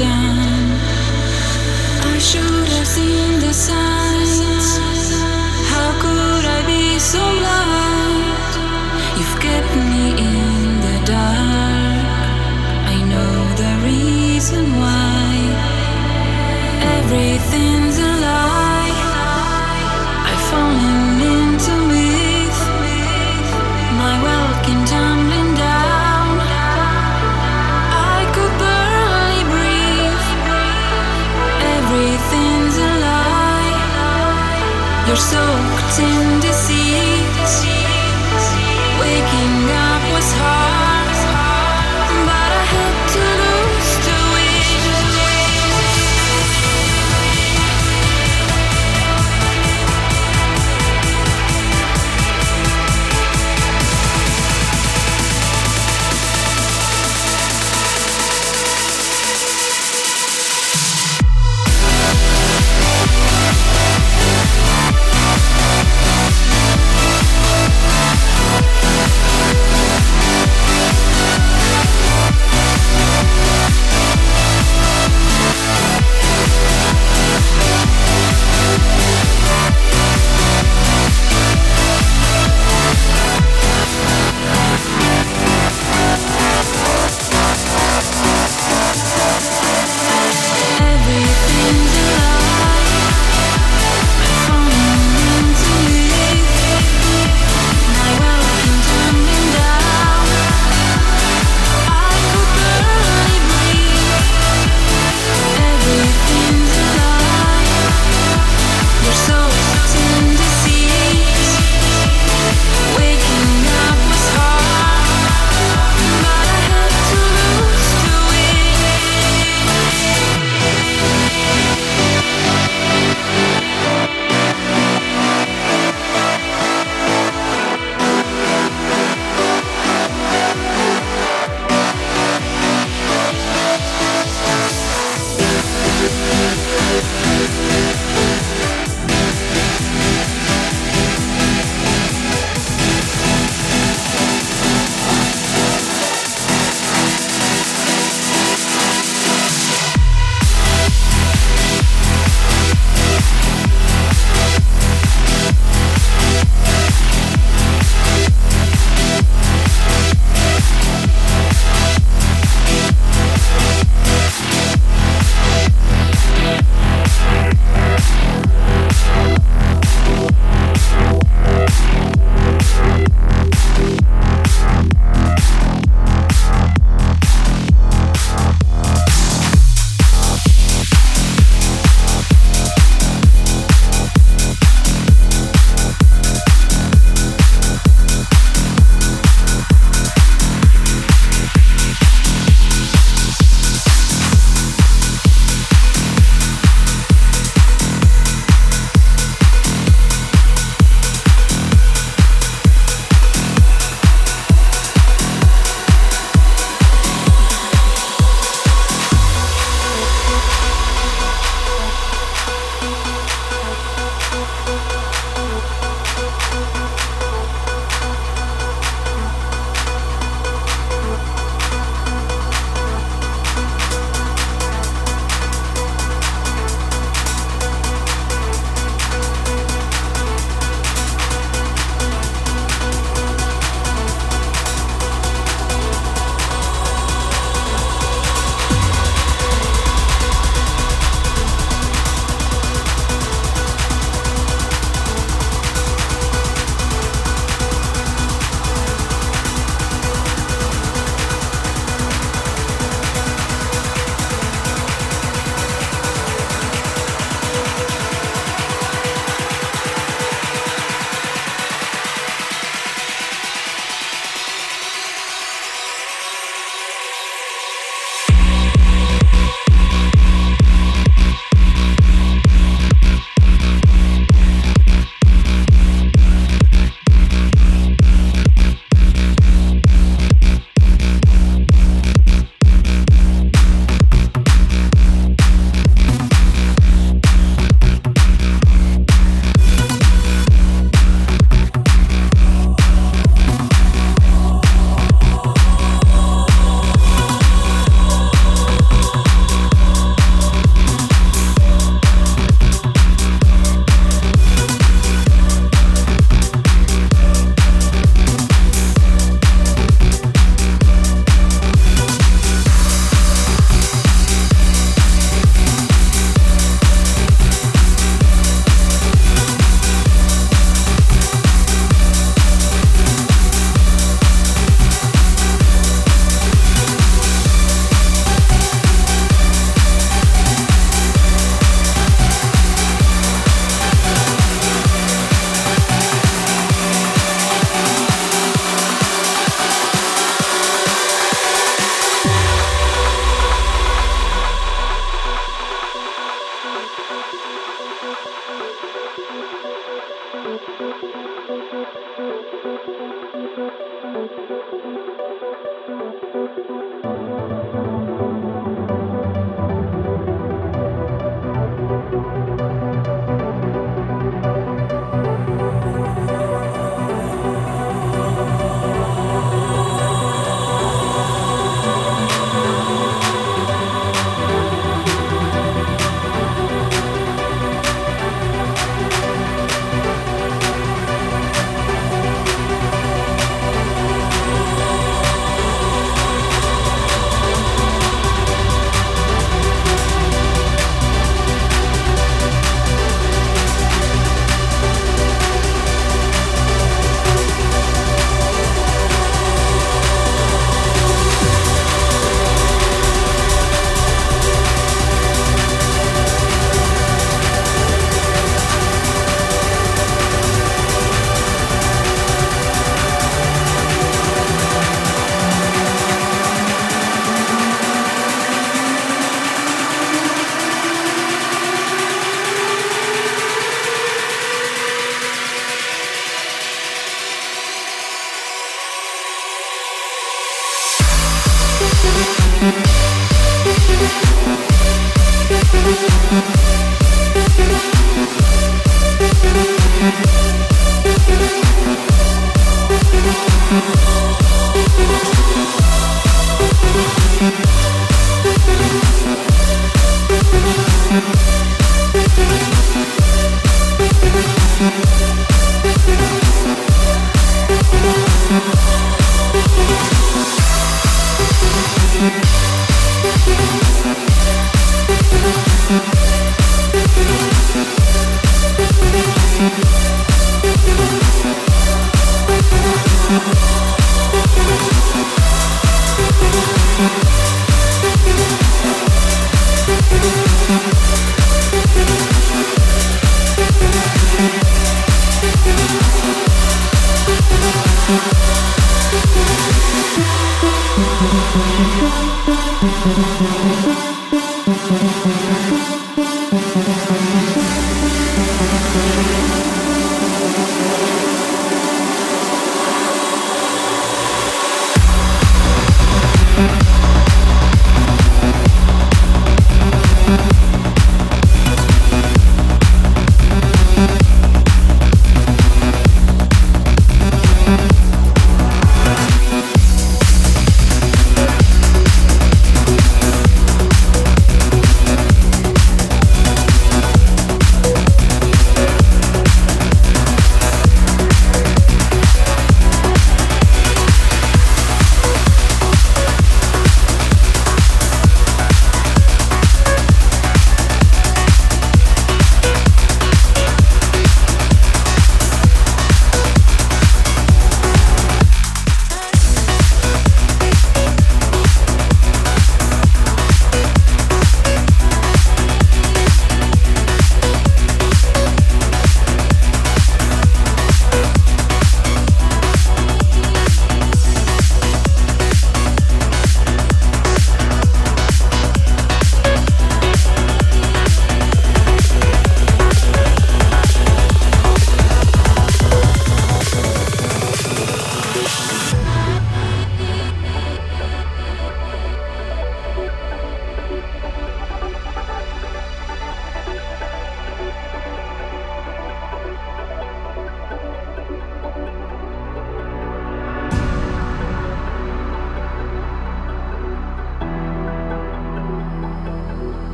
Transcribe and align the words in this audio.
I 0.00 0.04
should 2.18 2.68
have 2.68 2.86
seen 2.86 3.40
the 3.40 3.52
signs. 3.52 4.78
How 5.68 5.92
could 6.00 6.46
I 6.46 6.62
be 6.66 6.98
so 6.98 7.20
blind? 7.20 8.54
You've 9.18 9.38
kept 9.40 9.76
me. 9.76 10.21
you're 35.12 35.18
soaked 35.18 35.98
in. 35.98 36.51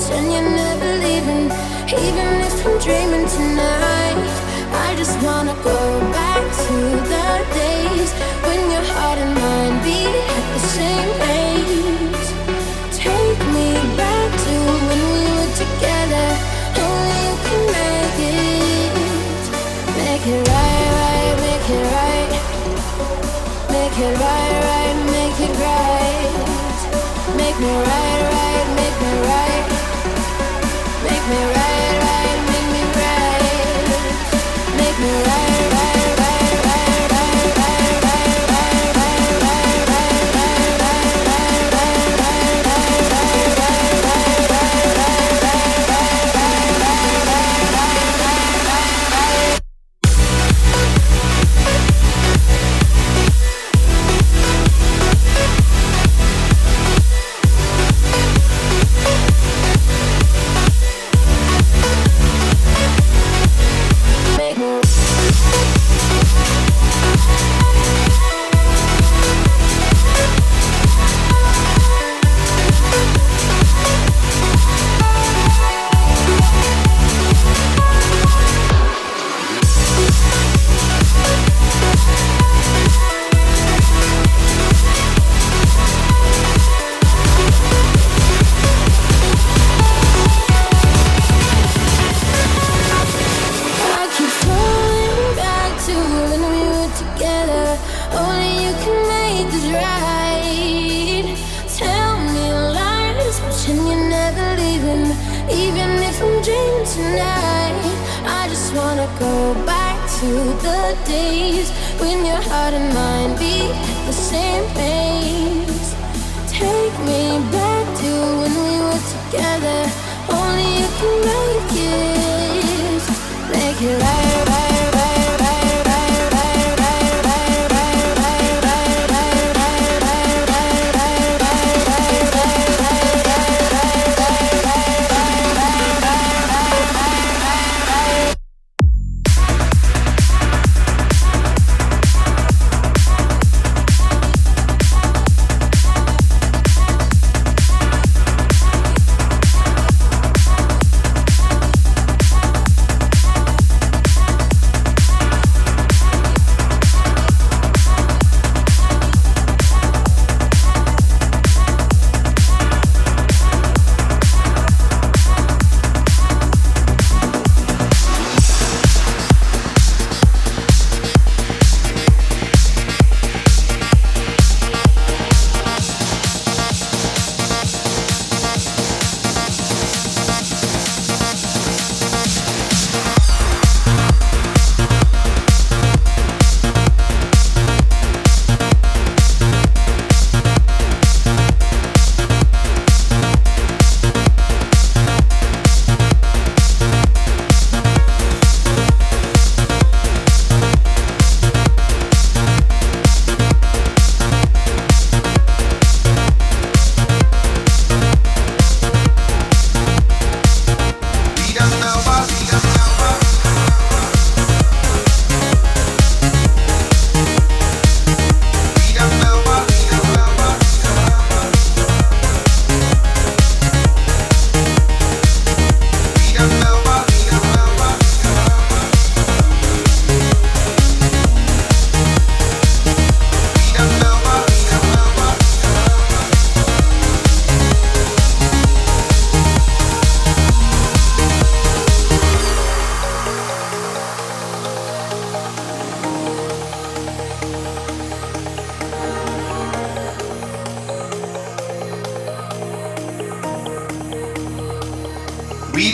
Pretend 0.00 0.32
you're 0.32 0.50
never 0.50 0.90
leaving. 1.04 1.44
Even 2.06 2.28
if 2.48 2.66
I'm 2.66 2.78
dreaming 2.78 3.26
tonight, 3.28 4.30
I 4.86 4.94
just 4.96 5.20
wanna 5.22 5.54
go 5.62 5.78
back 6.12 6.42
to 6.64 6.76
the 7.12 7.28
days 7.60 8.10
when 8.46 8.60
your 8.70 8.86
heart 8.94 9.18
and 9.18 9.34
mind 9.34 9.76
beat 9.84 10.16
at 10.36 10.44
the 10.54 10.60
same 10.78 11.10
pace. 11.20 12.28
Take 12.96 13.40
me 13.56 13.68
back 14.00 14.30
to 14.44 14.54
when 14.88 15.02
we 15.14 15.24
were 15.36 15.52
together. 15.64 16.28
Only 16.86 17.16
you 17.26 17.34
can 17.46 17.62
make 17.76 18.18
it. 18.32 18.92
Make 20.00 20.24
it 20.34 20.40
right, 20.52 20.88
right, 21.00 21.34
make 21.46 21.68
it 21.76 21.84
right. 21.98 22.32
Make 23.74 23.96
it 24.06 24.14
right, 24.24 24.56
right, 24.68 24.96
make 25.16 25.38
it 25.46 25.54
right. 25.66 26.32
Make 27.36 27.56
me 27.60 27.72
right, 27.90 28.09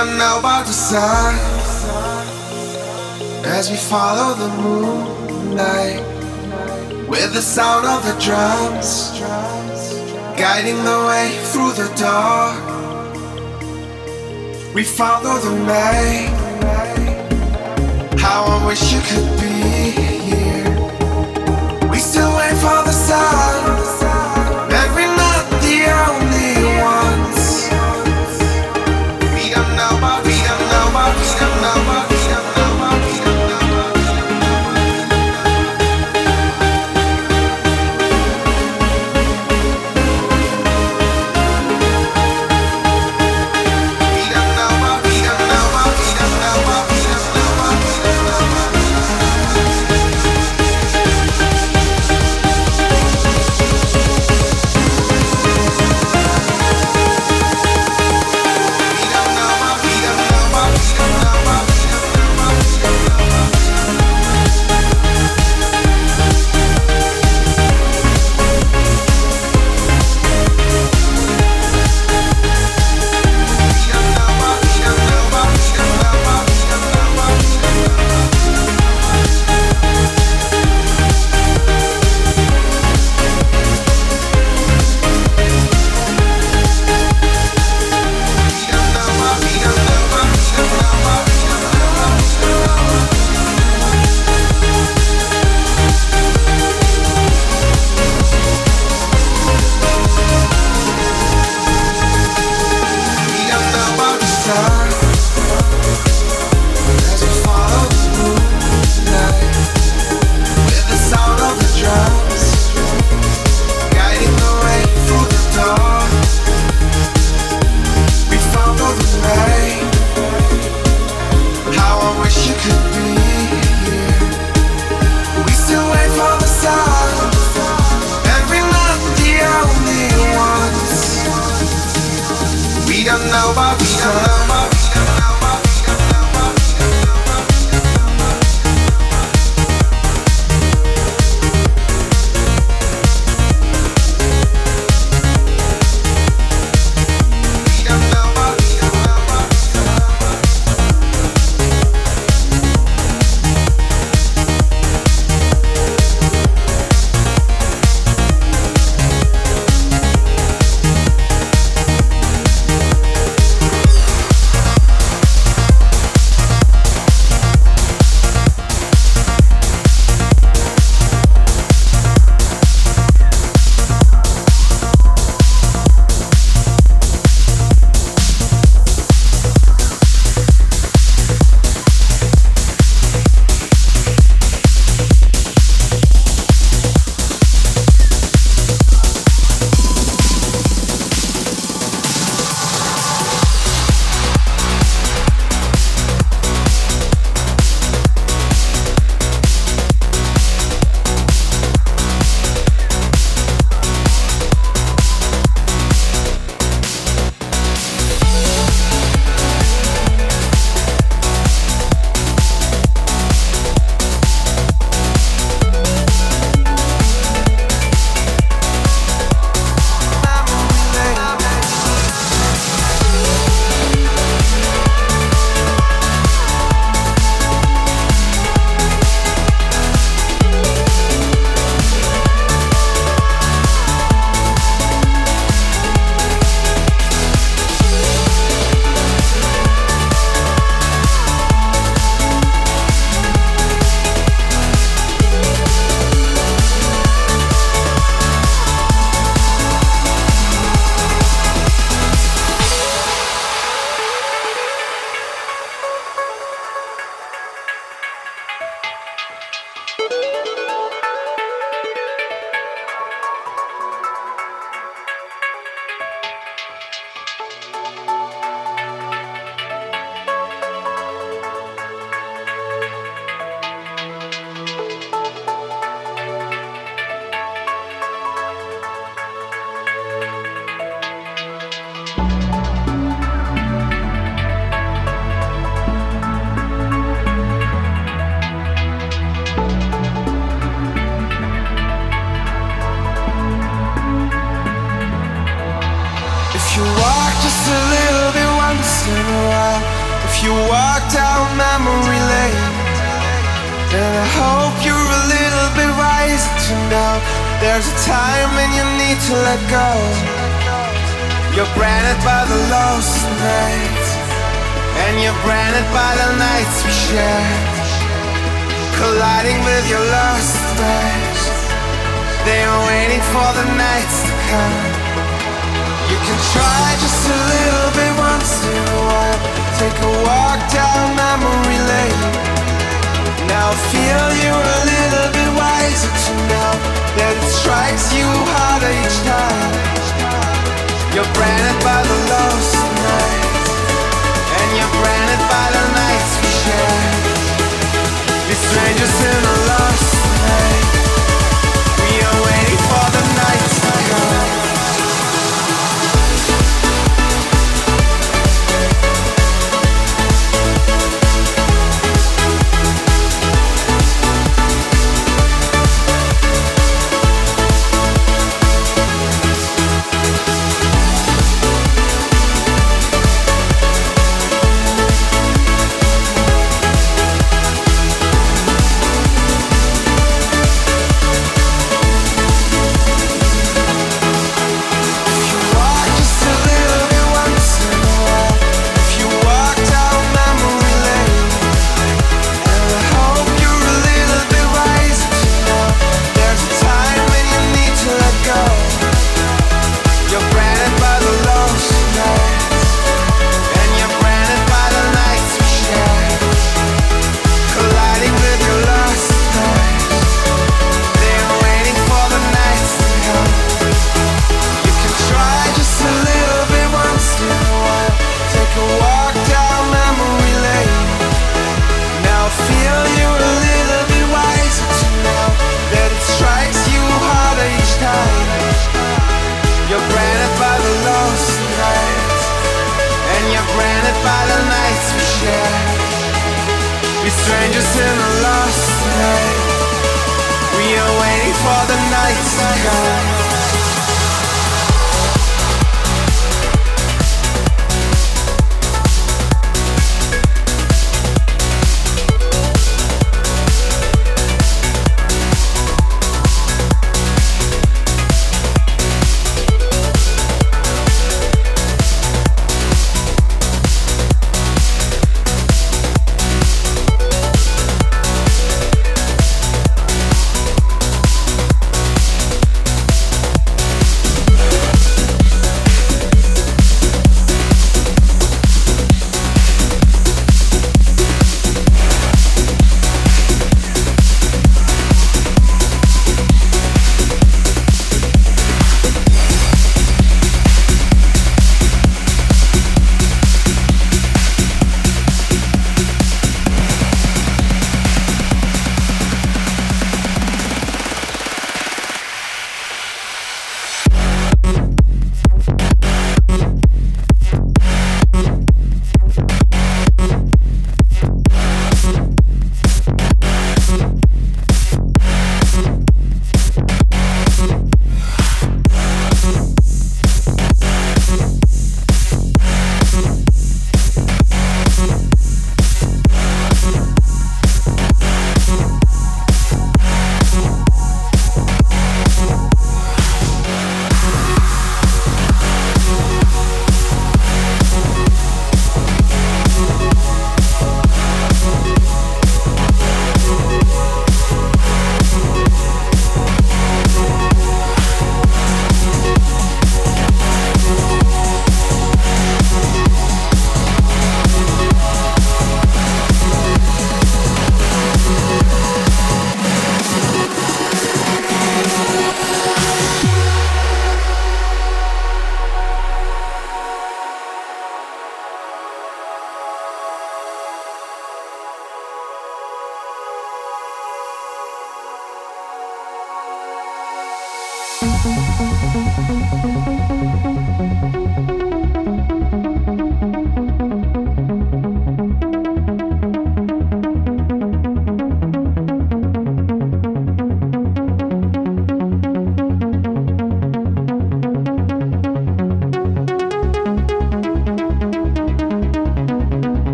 am 0.00 0.16
now 0.16 0.38
about 0.38 0.66
to 0.66 0.72
sigh 0.72 1.36
as 3.44 3.70
we 3.70 3.76
follow 3.76 4.32
the 4.34 4.48
moonlight 4.62 6.00
with 7.06 7.34
the 7.34 7.42
sound 7.42 7.84
of 7.84 8.02
the 8.08 8.16
drums 8.24 9.10
guiding 10.38 10.82
the 10.84 10.98
way 11.10 11.28
through 11.50 11.72
the 11.72 11.92
dark. 11.98 12.56
We 14.74 14.84
follow 14.84 15.38
the 15.38 15.54
night. 15.66 16.32
How 18.18 18.44
I 18.44 18.66
wish 18.66 18.92
you 18.94 19.00
could 19.10 19.28
be 19.38 19.90
here. 20.30 20.70
We 21.90 21.98
still 21.98 22.32
wait 22.38 22.54
for 22.64 22.80
the 22.88 22.92
sun. 22.92 23.59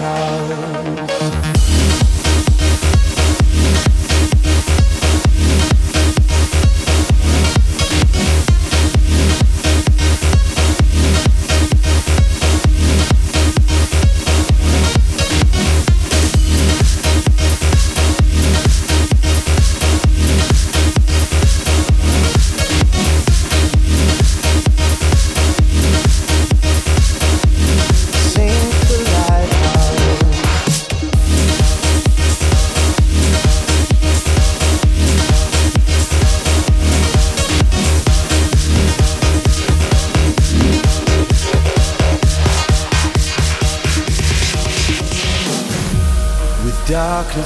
house. 0.00 1.09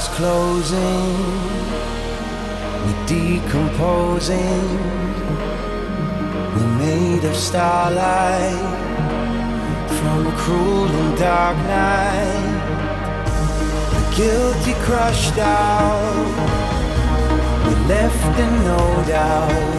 fast 0.05 0.17
closing, 0.17 1.17
we're 2.85 3.07
decomposing. 3.07 4.79
We're 6.55 6.79
made 6.79 7.25
of 7.25 7.37
starlight 7.37 8.59
from 9.99 10.27
a 10.27 10.37
cruel 10.37 10.89
and 10.89 11.19
dark 11.19 11.57
night. 11.57 12.53
We're 13.93 14.17
guilty, 14.17 14.75
crushed 14.85 15.39
out, 15.39 16.27
we're 17.67 17.87
left 17.89 18.39
in 18.39 18.65
no 18.65 19.05
doubt. 19.07 19.75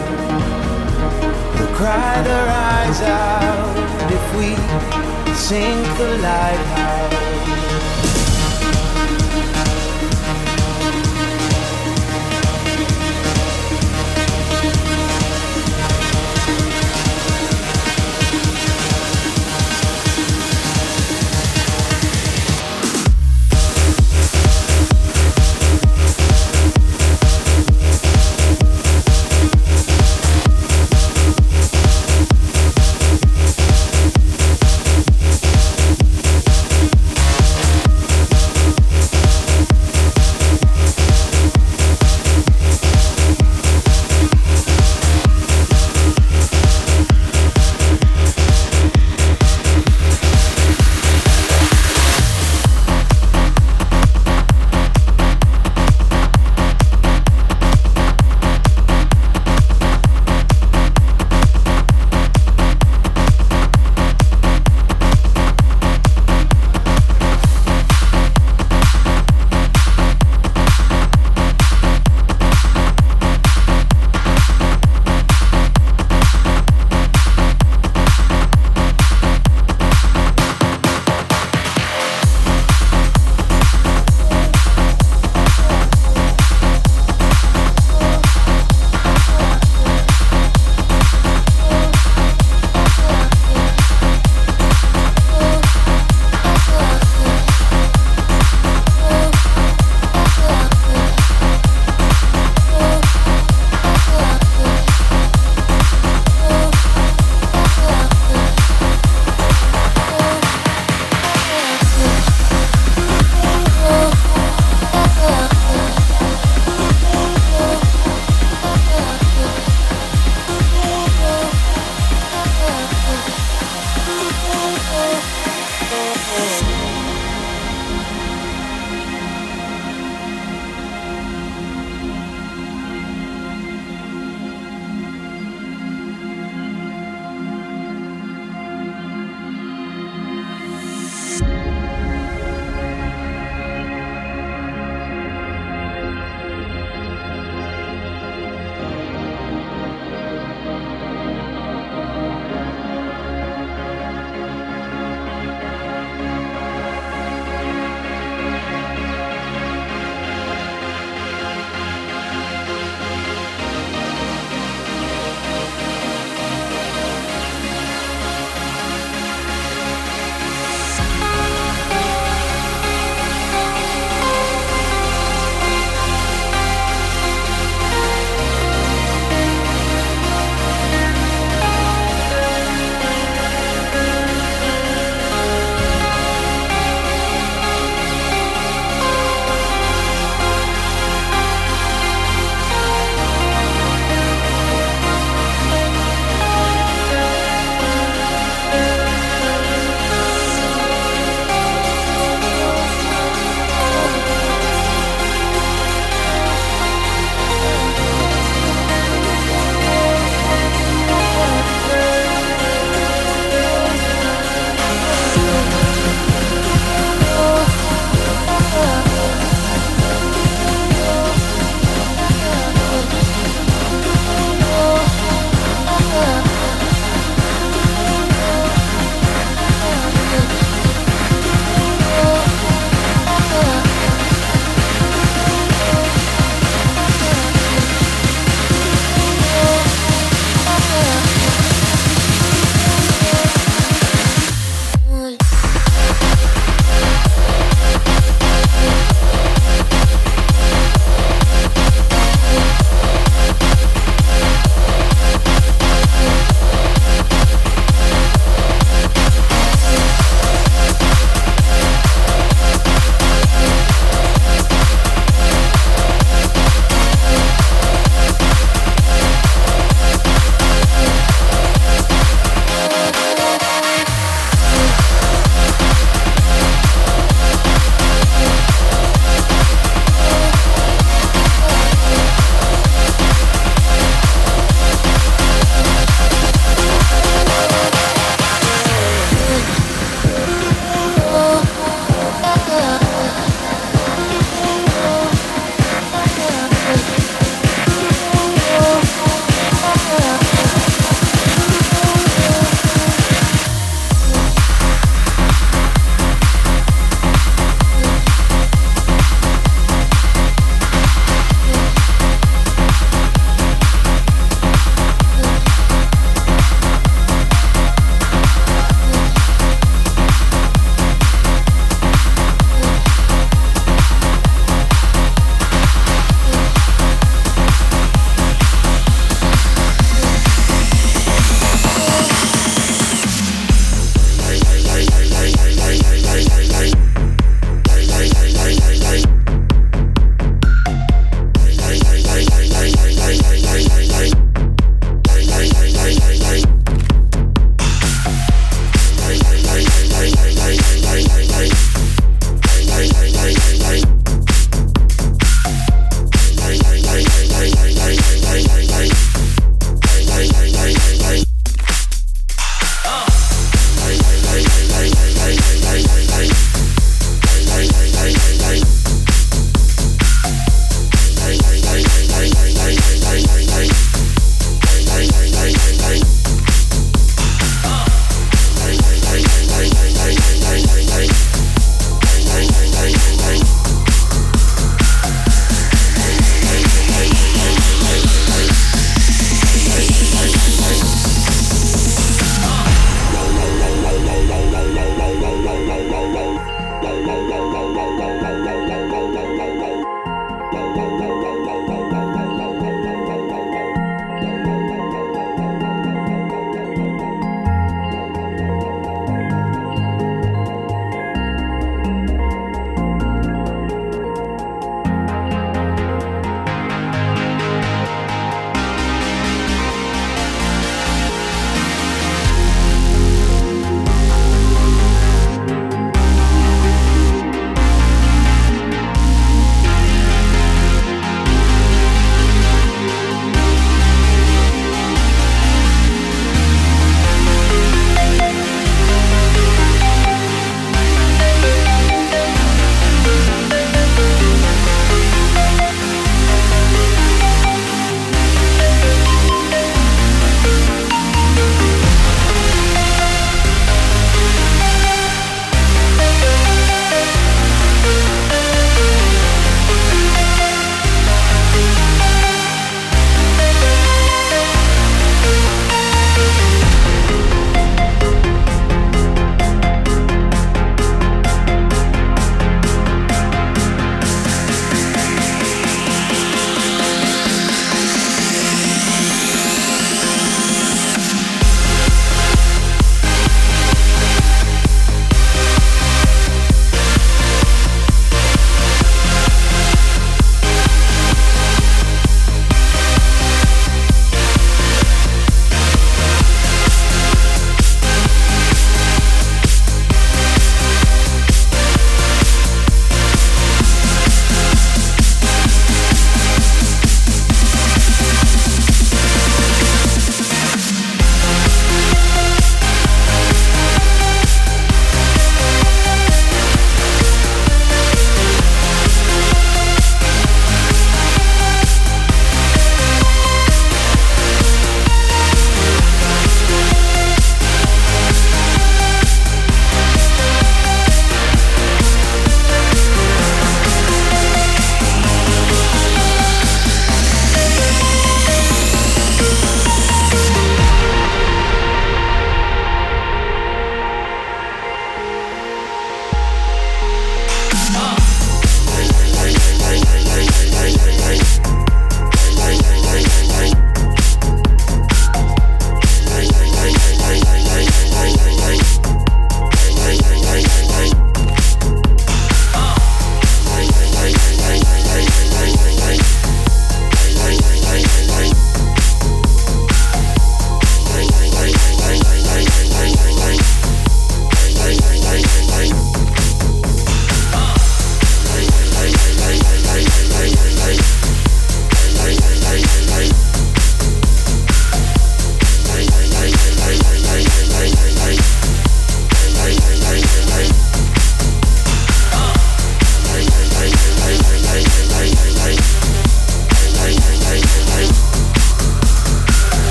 We'll 1.54 1.74
cry 1.76 2.22
their 2.22 2.48
eyes 2.48 3.02
out 3.02 3.76
if 4.12 4.36
we 4.36 5.34
sink 5.34 5.98
the 5.98 6.18
lighthouse. 6.18 7.25